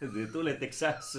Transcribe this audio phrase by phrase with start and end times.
[0.00, 1.18] de tú le Texas.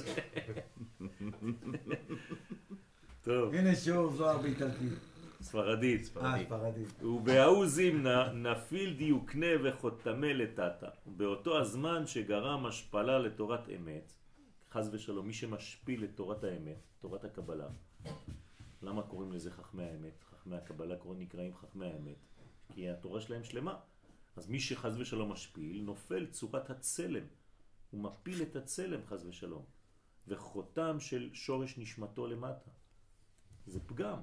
[3.22, 4.94] טוב, הנה שיעור זוהר באיטלקית.
[5.42, 6.18] ספרדית.
[6.18, 7.04] אה, ספרדית.
[7.04, 10.88] ובהוא זימנה נפיל דיוקנה וחותמה לטאטה.
[11.06, 14.14] באותו הזמן שגרם השפלה לתורת אמת,
[14.72, 17.68] חז ושלום, מי שמשפיל את תורת האמת, תורת הקבלה,
[18.82, 20.24] למה קוראים לזה חכמי האמת?
[20.30, 22.26] חכמי הקבלה קוראים נקראים חכמי האמת,
[22.74, 23.76] כי התורה שלהם שלמה.
[24.36, 27.24] אז מי שחז ושלום משפיל, נופל צורת הצלם.
[27.92, 29.66] הוא מפיל את הצלם חז ושלום.
[30.28, 32.72] וחותם של שורש נשמתו למטה.
[33.66, 34.20] זה פגם.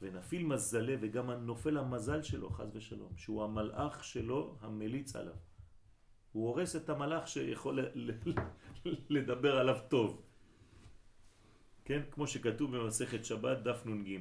[0.00, 5.34] ונפיל מזלה וגם נופל המזל שלו, חז ושלום, שהוא המלאך שלו המליץ עליו.
[6.32, 7.80] הוא הורס את המלאך שיכול
[9.08, 10.22] לדבר עליו טוב.
[11.84, 12.02] כן?
[12.10, 14.18] כמו שכתוב במסכת שבת, דף נ"ג.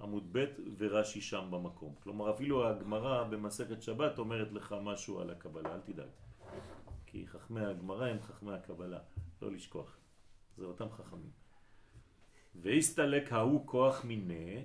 [0.00, 0.44] עמוד ב'
[0.78, 1.94] ורש"י שם במקום.
[2.02, 6.08] כלומר, אפילו הגמרא במסכת שבת אומרת לך משהו על הקבלה, אל תדאג.
[7.06, 8.98] כי חכמי הגמרא הם חכמי הקבלה,
[9.42, 9.98] לא לשכוח.
[10.56, 11.30] זה אותם חכמים.
[12.54, 14.64] והסתלק ההוא כוח מיני,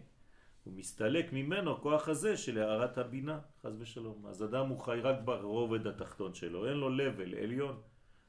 [0.63, 4.25] הוא מסתלק ממנו כוח הזה של הערת הבינה, חז ושלום.
[4.25, 7.81] אז אדם הוא חי רק ברובד התחתון שלו, אין לו לבל עליון.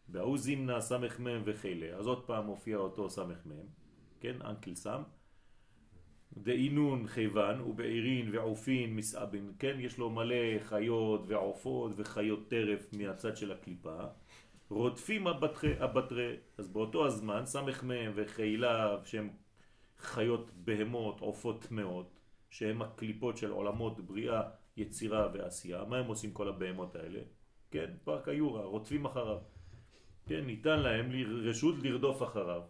[0.08, 3.66] בהוא זימנה סמך מם וחילה, אז עוד פעם מופיע אותו סמך מם,
[4.20, 5.02] כן, אנקל סם.
[6.36, 13.52] דאינון חיוון ובעירין ועופין מסעבין, כן, יש לו מלא חיות ועופות וחיות טרף מהצד של
[13.52, 13.98] הקליפה.
[14.70, 19.30] רודפים הבטרי, הבטרי, אז באותו הזמן סמך מהם וחילה שהם
[19.98, 22.20] חיות בהמות, עופות טמאות,
[22.50, 24.42] שהם הקליפות של עולמות בריאה,
[24.76, 25.84] יצירה ועשייה.
[25.84, 27.20] מה הם עושים כל הבהמות האלה?
[27.70, 29.38] כן, פארק היורה, רודפים אחריו.
[30.26, 31.10] כן, ניתן להם
[31.44, 32.62] רשות לרדוף אחריו.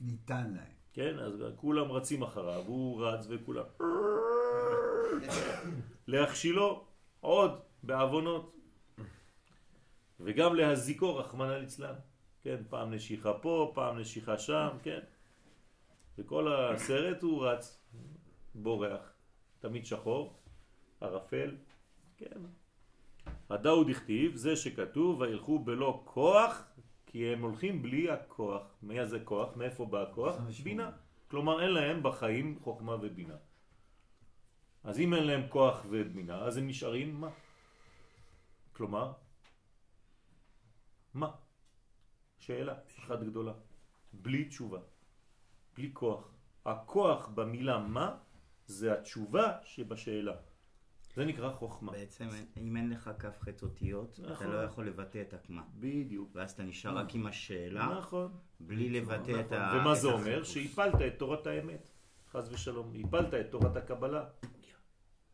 [0.00, 0.73] ניתן להם.
[0.94, 3.64] כן, אז כולם רצים אחריו, הוא רץ וכולם...
[6.06, 6.84] להכשילו
[7.20, 8.56] עוד בעוונות.
[10.20, 11.94] וגם להזיקו רחמנא ליצלן.
[12.42, 15.00] כן, פעם נשיכה פה, פעם נשיכה שם, כן.
[16.18, 17.78] וכל הסרט הוא רץ,
[18.54, 19.12] בורח,
[19.60, 20.38] תמיד שחור,
[21.00, 21.56] ערפל,
[22.16, 22.40] כן.
[23.50, 26.64] הדאו דכתיב, זה שכתוב, וילכו בלא כוח,
[27.14, 28.62] כי הם הולכים בלי הכוח.
[28.82, 29.56] מי זה כוח?
[29.56, 30.34] מאיפה בא הכוח?
[30.34, 30.64] 28.
[30.64, 30.90] בינה.
[31.30, 33.36] כלומר, אין להם בחיים חוכמה ובינה.
[34.84, 37.30] אז אם אין להם כוח ובינה, אז הם נשארים מה?
[38.72, 39.12] כלומר,
[41.14, 41.30] מה?
[42.38, 43.52] שאלה אחת גדולה.
[44.12, 44.80] בלי תשובה.
[45.76, 46.34] בלי כוח.
[46.66, 48.18] הכוח במילה מה
[48.66, 50.34] זה התשובה שבשאלה.
[51.16, 51.92] זה נקרא חוכמה.
[51.92, 54.46] בעצם אם אין לך כף חטא אותיות, אתה נכון.
[54.46, 55.62] לא יכול לבטא את הכמה.
[55.80, 56.30] בדיוק.
[56.34, 58.32] ואז אתה נשאר רק עם השאלה, נכון.
[58.60, 59.58] בלי לבטא את נכון.
[59.58, 59.78] ה...
[59.80, 60.42] ומה את זה אומר?
[60.42, 61.88] שהפלת את תורת האמת.
[62.32, 62.92] חז ושלום.
[63.04, 64.24] הפלת את תורת הקבלה.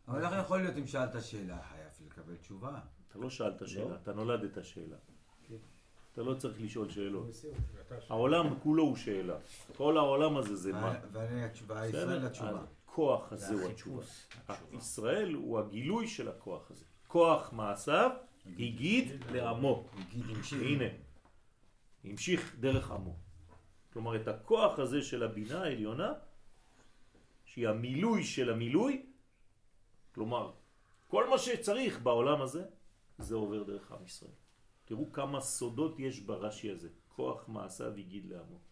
[0.09, 2.81] אבל איך יכול להיות אם שאלת שאלה, חייב לקבל תשובה.
[3.09, 4.97] אתה לא שאלת שאלה, אתה נולדת שאלה.
[6.13, 7.27] אתה לא צריך לשאול שאלות.
[8.09, 9.37] העולם כולו הוא שאלה.
[9.77, 10.95] כל העולם הזה זה מה.
[11.13, 12.65] ואני התשובה, ישראל בסדר?
[12.91, 14.03] הכוח הזה הוא התשובה.
[14.73, 16.85] ישראל הוא הגילוי של הכוח הזה.
[17.09, 18.11] כוח מעשיו
[18.47, 19.87] הגיד לעמו.
[20.53, 20.85] הנה,
[22.05, 23.17] המשיך דרך עמו.
[23.93, 26.13] כלומר, את הכוח הזה של הבינה העליונה,
[27.45, 29.07] שהיא המילוי של המילוי,
[30.15, 30.53] כלומר,
[31.09, 32.65] כל מה שצריך בעולם הזה,
[33.19, 34.33] זה עובר דרך עם ישראל.
[34.85, 36.89] תראו כמה סודות יש ברש"י הזה.
[37.09, 38.70] כוח מעשיו הגיד לעמו.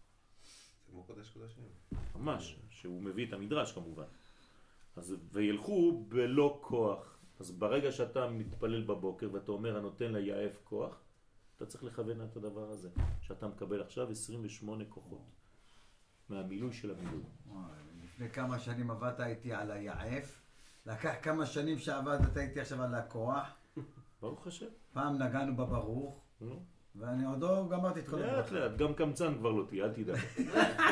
[0.91, 1.63] כמו קודש קודשים.
[2.15, 4.03] ממש, שהוא מביא את המדרש כמובן.
[4.95, 7.19] אז וילכו בלא כוח.
[7.39, 11.01] אז ברגע שאתה מתפלל בבוקר ואתה אומר הנותן ליעף כוח,
[11.57, 12.89] אתה צריך לכוון את הדבר הזה,
[13.21, 15.21] שאתה מקבל עכשיו 28 כוחות
[16.29, 17.23] מהמילוי של המילוי.
[18.03, 20.41] לפני כמה שנים עבדת איתי על היעף,
[20.85, 23.47] לקח כמה שנים שעבדת איתי עכשיו על הכוח,
[24.21, 24.65] ברוך השם.
[24.93, 26.21] פעם נגענו בברוך,
[26.95, 28.55] ואני עוד לא גמרתי את כל לאט הברכה.
[28.55, 30.19] לאט, גם קמצן כבר לא תהיה, אל תדאג.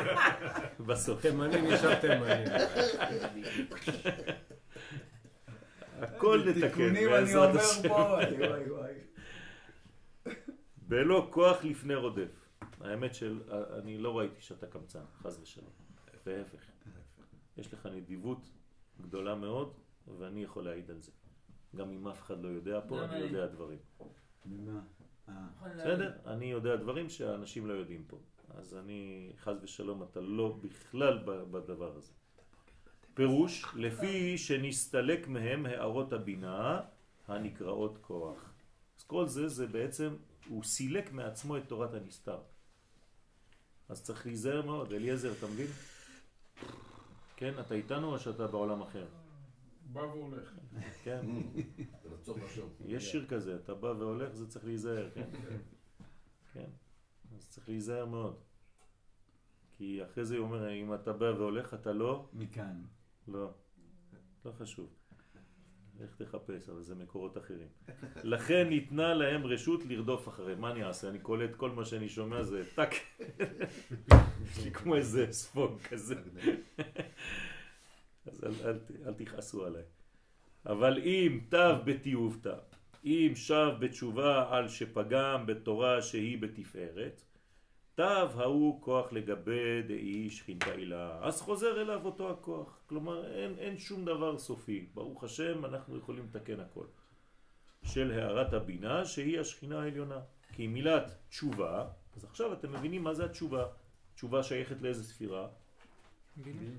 [0.87, 1.21] בסוף.
[1.21, 2.45] תימני נשאר תימני.
[5.99, 7.89] הכל נתקן, בעזרת השם.
[10.77, 12.49] בלא כוח לפני רודף.
[12.81, 13.41] האמת של,
[13.79, 15.71] אני לא ראיתי שאתה קמצן, חס ושלום.
[16.25, 16.65] להפך.
[17.57, 18.49] יש לך נדיבות
[19.01, 19.73] גדולה מאוד,
[20.19, 21.11] ואני יכול להעיד על זה.
[21.75, 23.17] גם אם אף אחד לא יודע פה, אני?
[23.17, 23.79] יודע דברים.
[24.45, 24.79] ממה?
[25.29, 25.33] אה.
[25.75, 26.11] בסדר?
[26.25, 28.19] אני יודע דברים שהאנשים לא יודעים פה.
[28.49, 32.11] אז אני, חס ושלום, אתה לא בכלל בדבר הזה.
[33.13, 36.81] פירוש, לפי שנסתלק מהם הערות הבינה
[37.27, 38.53] הנקראות כוח.
[38.97, 40.15] אז כל זה, זה בעצם,
[40.47, 42.39] הוא סילק מעצמו את תורת הנסתר.
[43.89, 44.93] אז צריך להיזהר מאוד.
[44.93, 45.67] אליעזר, אתה מבין?
[47.35, 49.05] כן, אתה איתנו או שאתה בעולם אחר?
[49.93, 50.53] בא והולך.
[51.03, 51.25] כן?
[52.85, 55.29] יש שיר כזה, אתה בא והולך, זה צריך להיזהר, כן?
[56.53, 56.69] כן?
[57.35, 58.39] אז צריך להיזהר מאוד.
[59.71, 62.81] כי אחרי זה הוא אומר, אם אתה בא והולך, אתה לא, מכאן.
[63.27, 63.51] לא,
[64.45, 64.93] לא חשוב.
[65.99, 67.67] לך תחפש, אבל זה מקורות אחרים.
[68.23, 70.61] לכן ניתנה להם רשות לרדוף אחריהם.
[70.61, 71.09] מה אני אעשה?
[71.09, 72.91] אני קולט כל מה שאני שומע זה טאק.
[74.43, 76.15] יש לי כמו איזה ספוג כזה.
[78.27, 79.83] אז אל, אל, אל תכעסו עליי.
[80.65, 82.55] אבל אם תב בתיעובתא,
[83.05, 87.21] אם שב בתשובה על שפגם בתורה שהיא בתפארת,
[87.95, 92.79] תב ההוא כוח לגבי דאי שכינתה אילה, אז חוזר אליו אותו הכוח.
[92.85, 94.87] כלומר, אין, אין שום דבר סופי.
[94.93, 96.85] ברוך השם, אנחנו יכולים לתקן הכל.
[97.83, 100.19] של הערת הבינה, שהיא השכינה העליונה.
[100.53, 103.65] כי מילת תשובה, אז עכשיו אתם מבינים מה זה התשובה.
[104.15, 105.47] תשובה שייכת לאיזה ספירה?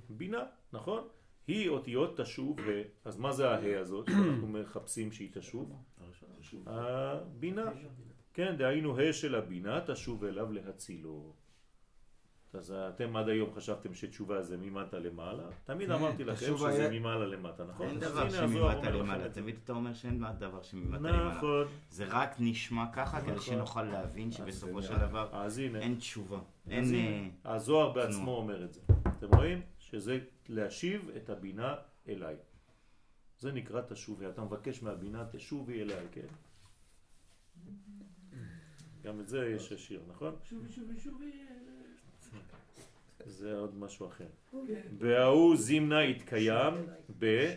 [0.09, 1.09] בינה, נכון?
[1.49, 2.59] היא אותיות תשוב.
[3.05, 5.73] אז מה זה הה הזאת שאנחנו מחפשים שהיא תשוב?
[6.67, 7.65] הבינה.
[8.35, 11.33] כן, דהיינו ה של הבינה תשוב אליו להצילו.
[12.55, 15.43] אז אתם עד היום חשבתם שתשובה זה ממטה למעלה?
[15.65, 17.87] תמיד כן, אמרתי לכם שזה ממעלה למטה, נכון?
[17.87, 19.29] אין דבר שממטה למעלה.
[19.29, 21.37] תמיד אתה אומר שאין דבר שממטה למעלה.
[21.37, 21.67] נכון.
[21.91, 23.55] זה רק נשמע ככה כדי נכון.
[23.55, 25.45] שנוכל להבין שבסופו של דבר
[25.81, 26.37] אין תשובה.
[26.37, 26.85] אז אין...
[26.85, 28.37] הנה, אה, הזוהר בעצמו.
[28.37, 28.81] אומר את זה.
[29.19, 29.61] אתם רואים?
[29.91, 30.19] שזה
[30.49, 31.75] להשיב את הבינה
[32.09, 32.37] אליי.
[33.39, 34.29] זה נקרא תשובי.
[34.29, 36.27] אתה מבקש מהבינה תשובי אליי, כן?
[39.03, 40.37] גם את זה יש השיר, נכון?
[40.45, 41.33] שובי שובי שובי.
[43.27, 44.27] זה עוד משהו אחר.
[44.99, 46.75] וההוא זימנה התקיים
[47.19, 47.55] ב...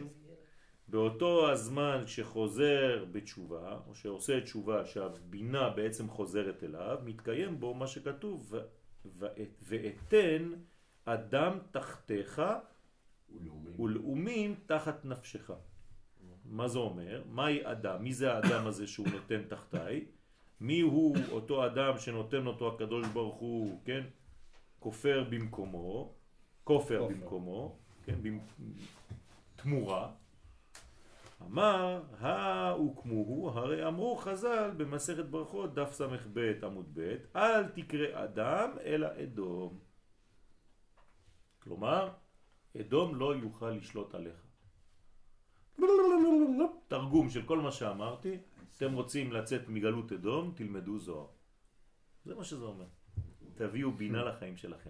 [0.87, 8.47] באותו הזמן שחוזר בתשובה, או שעושה תשובה שהבינה בעצם חוזרת אליו, מתקיים בו מה שכתוב,
[8.53, 8.59] "ו-
[9.19, 10.51] ואת- ואתן
[11.05, 12.41] אדם תחתיך
[13.29, 13.79] ולאומים.
[13.79, 15.51] ולאומים תחת נפשך.
[16.45, 17.23] מה זה אומר?
[17.29, 18.03] מהי אדם?
[18.03, 20.05] מי זה האדם הזה שהוא נותן תחתיי?
[20.61, 24.03] מי הוא אותו אדם שנותן אותו הקדוש ברוך הוא, כן?
[24.79, 26.13] כופר במקומו,
[26.63, 27.07] כופר.
[27.07, 28.15] במקומו, כן?
[29.55, 30.11] תמורה.
[31.41, 32.01] אמר,
[32.77, 39.90] הוקמוהו, הרי אמרו חז"ל במסכת ברכות, דף ס"ב עמוד ב', אל תקרא אדם אלא אדום.
[41.63, 42.13] כלומר,
[42.79, 44.47] אדום לא יוכל לשלוט עליך.
[46.87, 48.37] תרגום של כל מה שאמרתי,
[48.77, 51.27] אתם רוצים לצאת מגלות אדום, תלמדו זוהר.
[52.25, 52.85] זה מה שזה אומר.
[53.55, 54.89] תביאו בינה לחיים שלכם.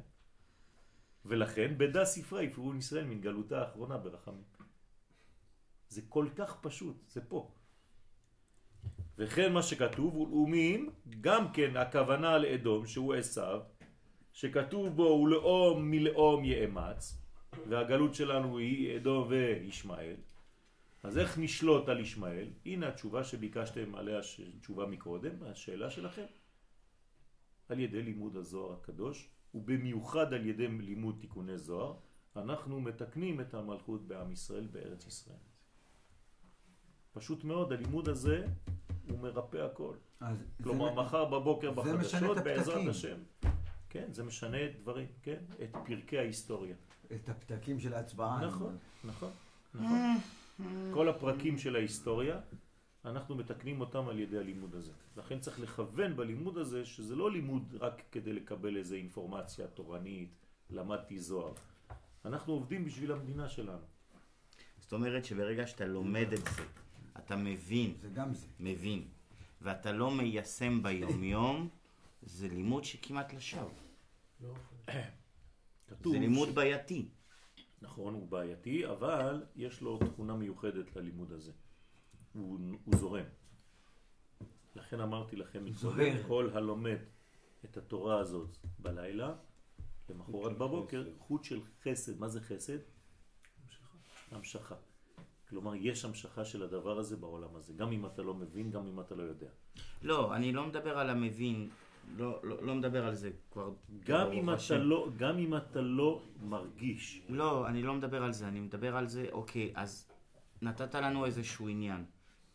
[1.25, 4.43] ולכן ספרה יפרו ישראל מן גלותה האחרונה ברחמים.
[5.89, 7.51] זה כל כך פשוט, זה פה.
[9.17, 10.89] וכן מה שכתוב, ולאומים,
[11.21, 13.61] גם כן הכוונה לאדום, שהוא עשיו,
[14.33, 17.17] שכתוב בו ולאום מלאום יאמץ,
[17.69, 20.15] והגלות שלנו היא אדום וישמעאל.
[21.03, 22.47] אז איך נשלוט על ישמעאל?
[22.65, 24.19] הנה התשובה שביקשתם עליה
[24.61, 26.25] תשובה מקודם, השאלה שלכם.
[27.69, 31.93] על ידי לימוד הזוהר הקדוש, ובמיוחד על ידי לימוד תיקוני זוהר,
[32.35, 35.37] אנחנו מתקנים את המלכות בעם ישראל בארץ ישראל.
[37.13, 38.45] פשוט מאוד, הלימוד הזה
[39.09, 39.95] הוא מרפא הכל.
[40.19, 40.27] זה
[40.63, 42.87] כלומר, מ- מחר בבוקר זה בחדשות, בעזרת.
[42.87, 43.17] השם.
[43.91, 45.37] כן, זה משנה דברים, כן?
[45.63, 46.75] את פרקי ההיסטוריה.
[47.15, 48.45] את הפתקים של ההצבעה.
[48.45, 49.31] נכון, נכון,
[49.75, 50.17] נכון.
[50.93, 52.39] כל הפרקים של ההיסטוריה,
[53.05, 54.91] אנחנו מתקנים אותם על ידי הלימוד הזה.
[55.17, 60.29] לכן צריך לכוון בלימוד הזה, שזה לא לימוד רק כדי לקבל איזו אינפורמציה תורנית,
[60.69, 61.53] למדתי זוהר.
[62.25, 63.85] אנחנו עובדים בשביל המדינה שלנו.
[64.79, 66.63] זאת אומרת שברגע שאתה לומד את זה,
[67.17, 68.47] אתה מבין, זה גם זה.
[68.59, 69.03] מבין,
[69.61, 71.69] ואתה לא מיישם ביומיום,
[72.21, 73.80] זה לימוד שכמעט לשווא.
[75.87, 77.09] כתוב זה לימוד ש- בעייתי.
[77.81, 81.51] נכון, הוא בעייתי, אבל יש לו תכונה מיוחדת ללימוד הזה.
[82.33, 83.25] הוא, הוא זורם.
[84.75, 85.65] לכן אמרתי לכם.
[86.27, 86.97] כל הלומד
[87.65, 89.35] את התורה הזאת בלילה,
[90.09, 91.05] למחרת של בבוקר.
[91.17, 92.19] חוט של חסד.
[92.19, 92.77] מה זה חסד?
[94.31, 94.75] המשכה.
[95.49, 98.99] כלומר, יש המשכה של הדבר הזה בעולם הזה, גם אם אתה לא מבין, גם אם
[98.99, 99.49] אתה לא יודע.
[100.01, 101.69] לא, אני לא מדבר על המבין,
[102.17, 103.73] לא, לא, לא מדבר על זה כבר.
[104.05, 104.77] גם אם, אתה.
[104.77, 109.07] לא, גם אם אתה לא מרגיש, לא, אני לא מדבר על זה, אני מדבר על
[109.07, 110.11] זה, אוקיי, אז
[110.61, 112.05] נתת לנו איזשהו עניין,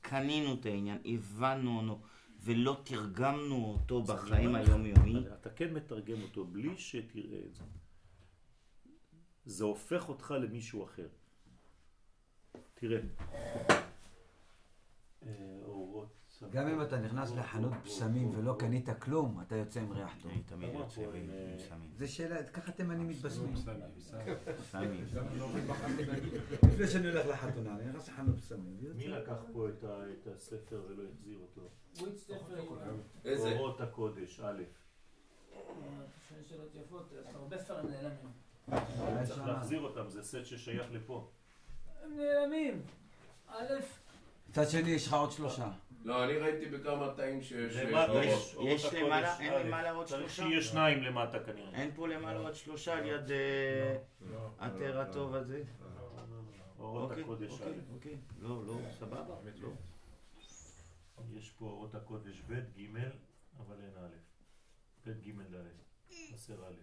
[0.00, 2.00] קנינו את העניין, הבנו אותו,
[2.40, 5.18] ולא תרגמנו אותו בחיים היומיומי.
[5.40, 7.64] אתה כן מתרגם אותו בלי שתראה את זה.
[9.44, 11.08] זה הופך אותך למישהו אחר.
[12.74, 13.00] תראה,
[15.26, 15.65] אה,
[16.50, 20.32] גם אם אתה נכנס לחנות בשמים ולא קנית כלום, אתה יוצא עם ריח טוב.
[20.32, 21.76] אני תמיד יוצא עם עם אה.
[21.96, 23.54] זה שאלה, ככה תימנים מתבשמים.
[24.70, 25.04] סמים.
[26.72, 28.76] לפני שאני הולך לחתונה, אני נכנס לחנות בשמים.
[28.96, 31.68] מי לקח פה את הספר ולא החזיר אותו?
[31.98, 32.64] וויט ספר,
[33.24, 33.52] איזה?
[33.52, 34.62] אורות הקודש, א'.
[36.28, 38.32] שני שאלות יפות, הרבה ספרים נעלמים.
[39.24, 39.46] צריך.
[39.46, 41.30] להחזיר אותם, זה סט ששייך לפה.
[42.02, 42.82] הם נעלמים.
[43.48, 43.72] א',
[44.50, 45.70] מצד שני, יש לך עוד שלושה.
[46.06, 47.48] לא, אני ראיתי בכמה תאים ש...
[47.48, 48.56] ש- למטה לא- יש-
[48.94, 49.66] למעלה- אין.
[49.66, 50.42] למעלה עוד צריך שלושה?
[50.50, 51.70] שיהיה שניים למטה כנראה.
[51.74, 53.96] אין פה למעלה עוד שלושה על יד אה,
[54.58, 55.62] התר הטוב הזה?
[56.78, 57.92] אורות אוקיי, הקודש, אוקיי, א'.
[57.94, 58.16] אוקיי.
[58.40, 59.34] לא, לא, סבבה.
[59.56, 59.68] לא.
[61.32, 62.96] יש פה אורות הקודש ב', ג',
[63.58, 64.16] אבל אין א'.
[65.06, 65.66] ב', ג', ד'.
[66.34, 66.74] חסר א'.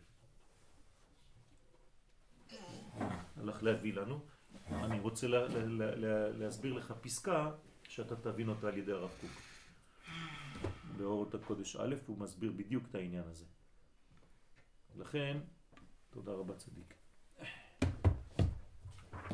[3.38, 4.20] הלך להביא לנו.
[4.72, 7.52] אני רוצה לה, לה, לה, לה, להסביר לך פסקה
[7.94, 9.32] שאתה תבין אותה על ידי הרב קוק.
[10.98, 13.46] באורות הקודש א', הוא מסביר בדיוק את העניין הזה.
[14.96, 15.38] לכן,
[16.10, 16.94] תודה רבה צדיק.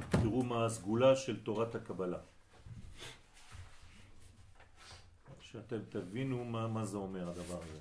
[0.10, 2.20] תראו מה הסגולה של תורת הקבלה.
[5.42, 7.80] שאתם תבינו מה, מה זה אומר הדבר הזה.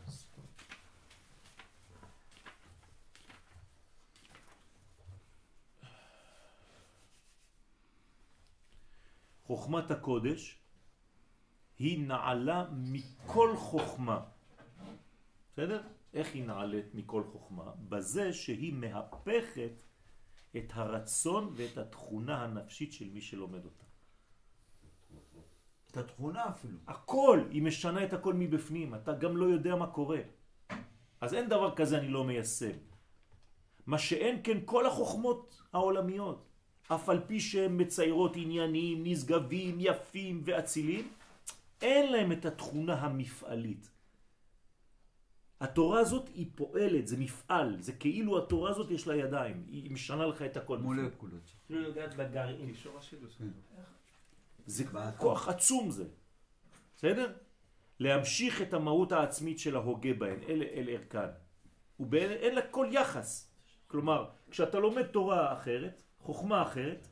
[9.47, 10.59] חוכמת הקודש
[11.79, 14.21] היא נעלה מכל חוכמה.
[15.53, 15.83] בסדר?
[16.15, 17.73] איך היא נעלית מכל חוכמה?
[17.89, 19.73] בזה שהיא מהפכת
[20.57, 23.85] את הרצון ואת התכונה הנפשית של מי שלומד אותה.
[25.91, 26.79] את התכונה אפילו.
[26.87, 30.21] הכל, היא משנה את הכל מבפנים, אתה גם לא יודע מה קורה.
[31.21, 32.77] אז אין דבר כזה אני לא מיישם.
[33.87, 36.49] מה שאין כן כל החוכמות העולמיות,
[36.89, 41.09] אף על פי שהן מציירות עניינים, נשגבים, יפים ואצילים,
[41.83, 43.91] אין להם את התכונה המפעלית.
[45.61, 50.27] התורה הזאת היא פועלת, זה מפעל, זה כאילו התורה הזאת יש לה ידיים, היא משנה
[50.27, 50.79] לך את הכל.
[50.79, 51.53] מולקולות.
[51.65, 52.75] אפילו נוגעת בגרעין.
[54.67, 55.19] זה באטום.
[55.19, 56.05] כוח עצום זה.
[56.97, 57.33] בסדר?
[58.01, 61.29] להמשיך את המהות העצמית של ההוגה בהן, אל, אל ערכן.
[62.11, 63.51] ואין לה כל יחס.
[63.87, 67.09] כלומר, כשאתה לומד תורה אחרת, חוכמה אחרת,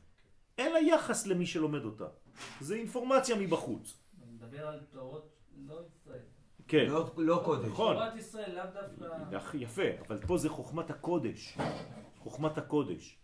[0.57, 2.07] אין לה יחס למי שלומד אותה.
[2.61, 3.97] זה אינפורמציה מבחוץ.
[4.37, 6.19] מדבר על תורות לא ישראל.
[6.67, 7.65] כן, לא- לא קודש.
[7.65, 7.95] נכון.
[7.95, 8.63] תורת ישראל לאו
[9.29, 9.57] דווקא...
[9.57, 11.57] יפה, אבל פה זה חוכמת הקודש.
[12.17, 13.19] חוכמת הקודש.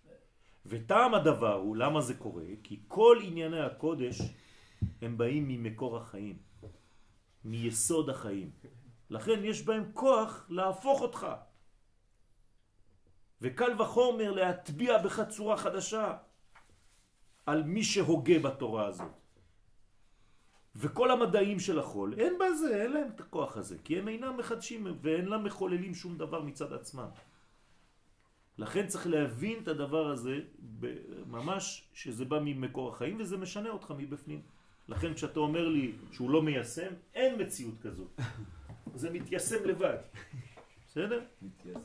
[0.66, 2.46] וטעם הדבר הוא, למה זה קורה?
[2.64, 4.22] כי כל ענייני הקודש
[5.02, 6.38] הם באים ממקור החיים,
[7.44, 8.52] מיסוד החיים.
[9.10, 11.28] לכן יש בהם כוח להפוך אותך.
[13.42, 16.18] וקל וחומר להטביע בך צורה חדשה
[17.46, 19.23] על מי שהוגה בתורה הזאת.
[20.84, 24.88] וכל המדעים של החול, אין בזה, אין להם את הכוח הזה, כי הם אינם מחדשים
[25.02, 27.08] ואין להם מחוללים שום דבר מצד עצמם.
[28.58, 30.40] לכן צריך להבין את הדבר הזה
[31.28, 34.42] ממש שזה בא ממקור החיים וזה משנה אותך מבפנים.
[34.88, 38.20] לכן כשאתה אומר לי שהוא לא מיישם, אין מציאות כזאת.
[39.02, 39.98] זה מתיישם לבד.
[40.88, 41.22] בסדר?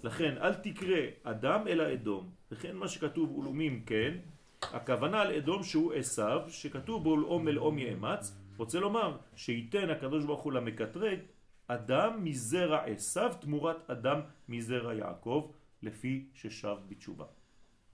[0.03, 2.31] לכן אל תקרא אדם אלא אדום.
[2.51, 4.15] לכן מה שכתוב אולומים כן,
[4.63, 10.25] הכוונה על אדום שהוא עשיו, שכתוב בו לאום אל אום יאמץ, רוצה לומר שייתן הקדוש
[10.25, 11.19] ברוך הוא למקטרג
[11.67, 17.25] אדם מזרע עשיו תמורת אדם מזרע יעקב, לפי ששב בתשובה.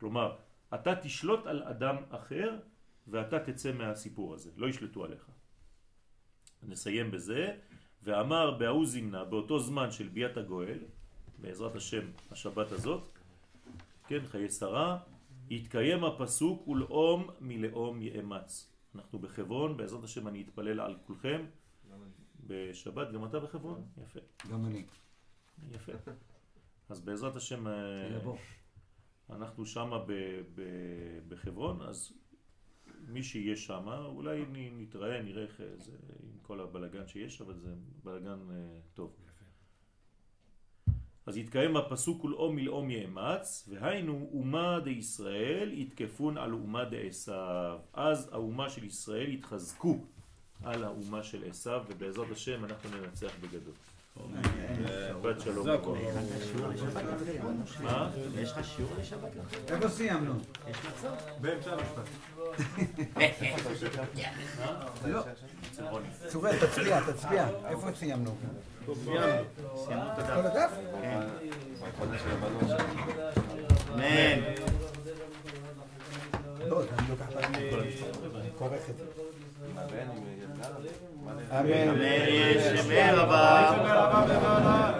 [0.00, 0.36] כלומר,
[0.74, 2.58] אתה תשלוט על אדם אחר
[3.06, 5.28] ואתה תצא מהסיפור הזה, לא ישלטו עליך.
[6.62, 7.56] נסיים בזה,
[8.02, 10.78] ואמר בהוא זמנה, באותו זמן של ביאת הגואל,
[11.38, 13.08] בעזרת השם השבת הזאת,
[14.08, 14.98] כן, חיי שרה,
[15.50, 18.73] יתקיים הפסוק ולאום מלאום יאמץ.
[18.94, 21.46] אנחנו בחברון, בעזרת השם אני אתפלל על כולכם
[22.46, 23.86] בשבת, גם אתה בחברון?
[24.02, 24.20] יפה,
[24.50, 24.84] גם אני.
[25.70, 25.92] יפה.
[26.88, 28.18] אז בעזרת השם אה.
[29.30, 32.12] אנחנו שמה ב- ב- בחברון, אז
[33.08, 37.74] מי שיהיה שמה, אולי נתראה, נראה איך זה עם כל הבלגן שיש, אבל זה
[38.04, 39.16] בלגן אה, טוב.
[41.26, 47.78] אז יתקיים הפסוק ולאום מלאום יאמץ, והיינו אומה דישראל יתקפון על אומה דעשיו.
[47.94, 49.98] אז האומה של ישראל יתחזקו
[50.64, 53.74] על האומה של עשיו, ובעזרת השם אנחנו ננצח בגדול.
[55.08, 55.66] שבת שלום.
[57.82, 58.10] מה?
[58.34, 59.30] יש לך שיעור לשבת?
[59.68, 60.34] איפה סיימנו?
[65.08, 65.22] לא.
[66.28, 67.48] צורי, תצביע, תצביע.
[67.68, 68.36] איפה סיימנו?
[69.76, 70.70] סיימנו את הדף.
[73.94, 74.40] אמן.
[76.68, 76.82] לא?
[81.52, 81.88] אמן.
[81.90, 84.93] אמן, יהיה שמי רבה.